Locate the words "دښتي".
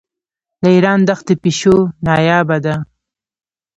1.09-1.33